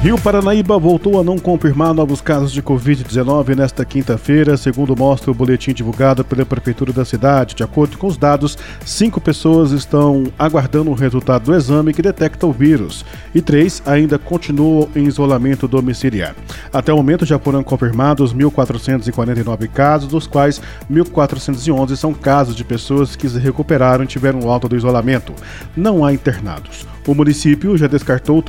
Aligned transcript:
Rio 0.00 0.16
Paranaíba 0.16 0.78
voltou 0.78 1.20
a 1.20 1.24
não 1.24 1.40
confirmar 1.40 1.92
novos 1.92 2.20
casos 2.20 2.52
de 2.52 2.62
Covid-19 2.62 3.56
nesta 3.56 3.84
quinta-feira, 3.84 4.56
segundo 4.56 4.96
mostra 4.96 5.28
o 5.28 5.34
boletim 5.34 5.72
divulgado 5.72 6.24
pela 6.24 6.46
Prefeitura 6.46 6.92
da 6.92 7.04
cidade. 7.04 7.56
De 7.56 7.64
acordo 7.64 7.98
com 7.98 8.06
os 8.06 8.16
dados, 8.16 8.56
cinco 8.86 9.20
pessoas 9.20 9.72
estão 9.72 10.32
aguardando 10.38 10.92
o 10.92 10.94
resultado 10.94 11.46
do 11.46 11.54
exame 11.54 11.92
que 11.92 12.00
detecta 12.00 12.46
o 12.46 12.52
vírus 12.52 13.04
e 13.34 13.42
três 13.42 13.82
ainda 13.84 14.20
continuam 14.20 14.88
em 14.94 15.04
isolamento 15.04 15.66
domiciliar. 15.66 16.36
Até 16.72 16.92
o 16.92 16.96
momento 16.96 17.26
já 17.26 17.36
foram 17.36 17.64
confirmados 17.64 18.32
1.449 18.32 19.66
casos, 19.66 20.08
dos 20.08 20.28
quais 20.28 20.62
1.411 20.88 21.96
são 21.96 22.14
casos 22.14 22.54
de 22.54 22.62
pessoas 22.62 23.16
que 23.16 23.28
se 23.28 23.40
recuperaram 23.40 24.04
e 24.04 24.06
tiveram 24.06 24.48
alta 24.48 24.68
do 24.68 24.76
isolamento. 24.76 25.34
Não 25.76 26.04
há 26.04 26.12
internados. 26.12 26.86
O 27.08 27.14
município 27.14 27.74
já 27.74 27.86
descartou 27.86 28.42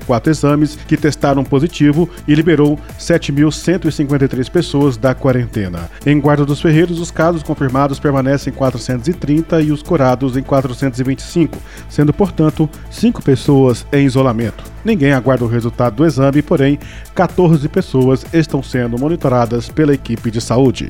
3.254 0.00 0.28
exames 0.28 0.78
que 0.86 0.96
testaram 0.96 1.44
positivo 1.44 2.08
e 2.26 2.34
liberou 2.34 2.78
7.153 2.98 4.50
pessoas 4.50 4.96
da 4.96 5.14
quarentena. 5.14 5.90
Em 6.04 6.20
Guarda 6.20 6.44
dos 6.44 6.60
Ferreiros, 6.60 7.00
os 7.00 7.10
casos 7.10 7.42
confirmados 7.42 7.98
permanecem 7.98 8.52
em 8.52 8.56
430 8.56 9.62
e 9.62 9.72
os 9.72 9.82
curados 9.82 10.36
em 10.36 10.42
425, 10.42 11.58
sendo, 11.88 12.12
portanto, 12.12 12.68
5 12.90 13.22
pessoas 13.22 13.86
em 13.92 14.06
isolamento. 14.06 14.64
Ninguém 14.84 15.12
aguarda 15.12 15.44
o 15.44 15.48
resultado 15.48 15.96
do 15.96 16.04
exame, 16.04 16.42
porém, 16.42 16.78
14 17.14 17.68
pessoas 17.68 18.24
estão 18.32 18.62
sendo 18.62 18.98
monitoradas 18.98 19.68
pela 19.68 19.94
equipe 19.94 20.30
de 20.30 20.40
saúde. 20.40 20.88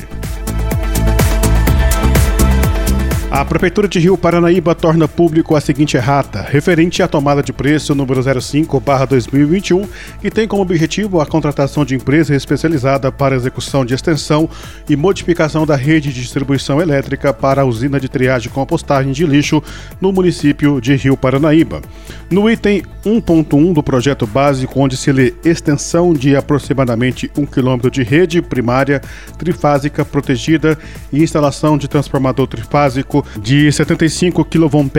A 3.36 3.44
Prefeitura 3.44 3.86
de 3.86 3.98
Rio 3.98 4.16
Paranaíba 4.16 4.74
torna 4.74 5.06
público 5.06 5.54
a 5.54 5.60
seguinte 5.60 5.94
errata, 5.94 6.40
referente 6.40 7.02
à 7.02 7.06
tomada 7.06 7.42
de 7.42 7.52
preço 7.52 7.94
número 7.94 8.22
05-2021, 8.22 9.86
que 10.22 10.30
tem 10.30 10.48
como 10.48 10.62
objetivo 10.62 11.20
a 11.20 11.26
contratação 11.26 11.84
de 11.84 11.94
empresa 11.94 12.34
especializada 12.34 13.12
para 13.12 13.36
execução 13.36 13.84
de 13.84 13.92
extensão 13.92 14.48
e 14.88 14.96
modificação 14.96 15.66
da 15.66 15.76
rede 15.76 16.14
de 16.14 16.22
distribuição 16.22 16.80
elétrica 16.80 17.30
para 17.30 17.60
a 17.60 17.64
usina 17.66 18.00
de 18.00 18.08
triagem 18.08 18.48
e 18.48 18.54
compostagem 18.54 19.12
de 19.12 19.26
lixo 19.26 19.62
no 20.00 20.12
município 20.12 20.80
de 20.80 20.96
Rio 20.96 21.14
Paranaíba. 21.14 21.82
No 22.30 22.48
item 22.48 22.84
1.1 23.04 23.74
do 23.74 23.82
projeto 23.82 24.26
básico, 24.26 24.80
onde 24.80 24.96
se 24.96 25.12
lê 25.12 25.34
extensão 25.44 26.14
de 26.14 26.34
aproximadamente 26.34 27.30
1 27.36 27.44
km 27.44 27.90
de 27.92 28.02
rede 28.02 28.40
primária 28.40 29.02
trifásica 29.36 30.06
protegida 30.06 30.78
e 31.12 31.22
instalação 31.22 31.76
de 31.76 31.86
transformador 31.86 32.46
trifásico 32.46 33.25
de 33.40 33.70
75 33.70 34.44
kV, 34.44 34.90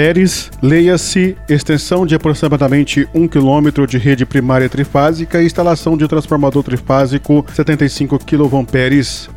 leia-se 0.61 1.36
extensão 1.50 2.06
de 2.06 2.16
aproximadamente 2.16 3.06
1 3.14 3.28
km 3.28 3.86
de 3.88 3.97
rede 3.97 4.25
primária 4.25 4.70
trifásica 4.70 5.42
e 5.42 5.45
instalação 5.45 5.97
de 5.97 6.08
transformador 6.08 6.64
trifásico 6.64 7.45
75 7.53 8.17
kV. 8.20 8.66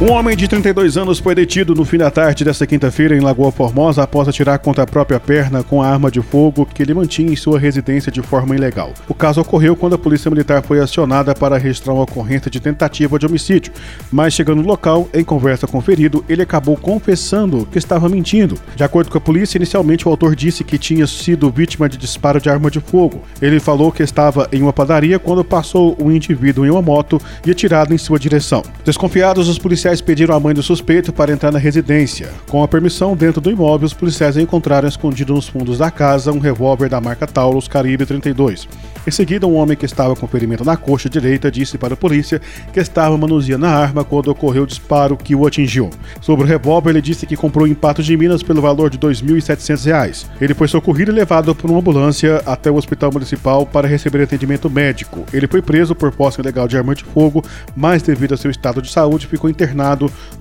Um 0.00 0.10
homem 0.10 0.36
de 0.36 0.48
32 0.48 0.96
anos 0.96 1.20
foi 1.20 1.36
detido 1.36 1.72
no 1.72 1.84
fim 1.84 1.98
da 1.98 2.10
tarde 2.10 2.44
desta 2.44 2.66
quinta-feira 2.66 3.16
em 3.16 3.20
Lagoa 3.20 3.52
Formosa 3.52 4.02
após 4.02 4.26
atirar 4.26 4.58
contra 4.58 4.82
a 4.82 4.86
própria 4.86 5.20
perna 5.20 5.62
com 5.62 5.80
a 5.80 5.88
arma 5.88 6.10
de 6.10 6.20
fogo 6.20 6.66
que 6.66 6.82
ele 6.82 6.92
mantinha 6.92 7.32
em 7.32 7.36
sua 7.36 7.60
residência 7.60 8.10
de 8.10 8.20
forma 8.20 8.56
ilegal. 8.56 8.92
O 9.08 9.14
caso 9.14 9.40
ocorreu 9.40 9.76
quando 9.76 9.94
a 9.94 9.98
Polícia 9.98 10.28
Militar 10.28 10.64
foi 10.64 10.80
acionada 10.80 11.32
para 11.32 11.56
registrar 11.56 11.92
uma 11.92 12.02
ocorrência 12.02 12.50
de 12.50 12.58
tentativa 12.58 13.20
de 13.20 13.24
homicídio, 13.24 13.72
mas 14.10 14.34
chegando 14.34 14.62
no 14.62 14.68
local, 14.68 15.08
em 15.14 15.22
conversa 15.22 15.68
com 15.68 15.78
o 15.78 15.80
ferido, 15.80 16.24
ele 16.28 16.42
acabou 16.42 16.76
confessando 16.76 17.64
que 17.64 17.78
estava 17.78 18.08
mentindo. 18.08 18.58
De 18.74 18.82
acordo 18.82 19.12
com 19.12 19.18
a 19.18 19.20
polícia, 19.20 19.58
inicialmente 19.58 20.08
o 20.08 20.10
autor 20.10 20.34
disse 20.34 20.64
que 20.64 20.76
tinha 20.76 21.06
sido 21.06 21.50
vítima 21.52 21.88
de 21.88 21.96
disparo 21.96 22.40
de 22.40 22.50
arma 22.50 22.68
de 22.68 22.80
fogo. 22.80 23.22
Ele 23.40 23.60
falou 23.60 23.92
que 23.92 24.02
estava 24.02 24.48
em 24.52 24.60
uma 24.60 24.72
padaria 24.72 25.20
quando 25.20 25.44
passou 25.44 25.96
um 26.02 26.10
indivíduo 26.10 26.66
em 26.66 26.70
uma 26.70 26.82
moto 26.82 27.20
e 27.46 27.52
atirado 27.52 27.94
em 27.94 27.98
sua 27.98 28.18
direção. 28.18 28.64
Desconfiados, 28.84 29.48
os 29.48 29.56
policiais 29.56 29.83
policiais 29.84 30.00
pediram 30.00 30.34
à 30.34 30.40
mãe 30.40 30.54
do 30.54 30.62
suspeito 30.62 31.12
para 31.12 31.30
entrar 31.30 31.52
na 31.52 31.58
residência. 31.58 32.30
Com 32.48 32.62
a 32.62 32.68
permissão, 32.68 33.14
dentro 33.14 33.38
do 33.38 33.50
imóvel, 33.50 33.84
os 33.84 33.92
policiais 33.92 34.34
encontraram 34.38 34.88
escondido 34.88 35.34
nos 35.34 35.46
fundos 35.46 35.76
da 35.76 35.90
casa 35.90 36.32
um 36.32 36.38
revólver 36.38 36.88
da 36.88 37.02
marca 37.02 37.26
Taurus 37.26 37.68
Caribe 37.68 38.06
32. 38.06 38.66
Em 39.06 39.10
seguida, 39.10 39.46
um 39.46 39.54
homem 39.56 39.76
que 39.76 39.84
estava 39.84 40.16
com 40.16 40.26
ferimento 40.26 40.64
na 40.64 40.78
coxa 40.78 41.10
direita 41.10 41.50
disse 41.50 41.76
para 41.76 41.92
a 41.92 41.96
polícia 41.98 42.40
que 42.72 42.80
estava 42.80 43.18
manuseando 43.18 43.66
a 43.66 43.70
arma 43.70 44.02
quando 44.02 44.28
ocorreu 44.28 44.62
o 44.62 44.66
disparo 44.66 45.18
que 45.18 45.34
o 45.34 45.46
atingiu. 45.46 45.90
Sobre 46.22 46.46
o 46.46 46.48
revólver, 46.48 46.88
ele 46.88 47.02
disse 47.02 47.26
que 47.26 47.36
comprou 47.36 47.66
em 47.66 47.74
Patos 47.74 48.06
de 48.06 48.16
Minas 48.16 48.42
pelo 48.42 48.62
valor 48.62 48.88
de 48.88 48.96
R$ 48.96 49.12
2.700. 49.12 50.24
Ele 50.40 50.54
foi 50.54 50.66
socorrido 50.66 51.10
e 51.10 51.14
levado 51.14 51.54
por 51.54 51.70
uma 51.70 51.80
ambulância 51.80 52.42
até 52.46 52.70
o 52.70 52.76
hospital 52.76 53.12
municipal 53.12 53.66
para 53.66 53.86
receber 53.86 54.22
atendimento 54.22 54.70
médico. 54.70 55.26
Ele 55.30 55.46
foi 55.46 55.60
preso 55.60 55.94
por 55.94 56.10
posse 56.10 56.40
ilegal 56.40 56.66
de 56.66 56.78
arma 56.78 56.94
de 56.94 57.04
fogo, 57.04 57.44
mas 57.76 58.02
devido 58.02 58.32
a 58.32 58.38
seu 58.38 58.50
estado 58.50 58.80
de 58.80 58.90
saúde 58.90 59.26
ficou 59.26 59.50
internado 59.50 59.73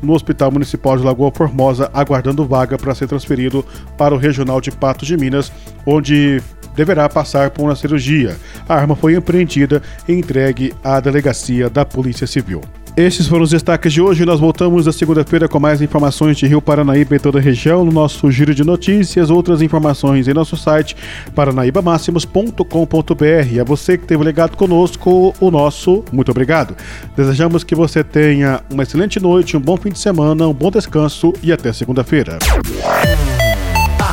no 0.01 0.13
Hospital 0.13 0.51
Municipal 0.51 0.97
de 0.97 1.03
Lagoa 1.03 1.31
Formosa, 1.31 1.89
aguardando 1.93 2.45
vaga 2.45 2.77
para 2.77 2.95
ser 2.95 3.07
transferido 3.07 3.65
para 3.97 4.13
o 4.13 4.17
Regional 4.17 4.61
de 4.61 4.71
Patos 4.71 5.07
de 5.07 5.17
Minas, 5.17 5.51
onde 5.85 6.41
deverá 6.75 7.07
passar 7.09 7.51
por 7.51 7.63
uma 7.63 7.75
cirurgia. 7.75 8.35
A 8.67 8.75
arma 8.75 8.95
foi 8.95 9.15
apreendida 9.15 9.81
e 10.07 10.13
entregue 10.13 10.73
à 10.83 10.99
delegacia 10.99 11.69
da 11.69 11.85
Polícia 11.85 12.27
Civil. 12.27 12.61
Estes 12.95 13.27
foram 13.27 13.43
os 13.43 13.49
destaques 13.49 13.91
de 13.91 13.99
hoje. 13.99 14.23
Nós 14.23 14.39
voltamos 14.39 14.85
na 14.85 14.91
segunda-feira 14.91 15.47
com 15.47 15.59
mais 15.59 15.81
informações 15.81 16.37
de 16.37 16.45
Rio 16.45 16.61
Paranaíba 16.61 17.15
e 17.15 17.19
toda 17.19 17.39
a 17.39 17.41
região 17.41 17.83
no 17.83 17.91
nosso 17.91 18.29
giro 18.29 18.53
de 18.53 18.63
notícias. 18.63 19.31
Outras 19.31 19.63
informações 19.63 20.27
em 20.27 20.33
nosso 20.33 20.55
site 20.55 20.95
paranaibamáximos.com.br. 21.33 23.59
A 23.59 23.63
você 23.63 23.97
que 23.97 24.03
esteve 24.03 24.23
ligado 24.23 24.55
conosco, 24.55 25.33
o 25.39 25.49
nosso 25.49 26.05
muito 26.11 26.29
obrigado. 26.29 26.77
Desejamos 27.17 27.63
que 27.63 27.73
você 27.73 28.03
tenha 28.03 28.61
uma 28.69 28.83
excelente 28.83 29.19
noite, 29.19 29.57
um 29.57 29.61
bom 29.61 29.75
fim 29.75 29.89
de 29.89 29.97
semana, 29.97 30.47
um 30.47 30.53
bom 30.53 30.69
descanso 30.69 31.33
e 31.41 31.51
até 31.51 31.73
segunda-feira 31.73 32.37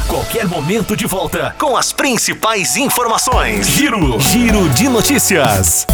qualquer 0.09 0.47
momento 0.47 0.97
de 0.97 1.07
volta 1.07 1.55
com 1.59 1.77
as 1.77 1.93
principais 1.93 2.77
informações. 2.77 3.69
Giro, 3.69 4.19
Giro 4.21 4.69
de 4.71 4.89
notícias. 4.89 5.87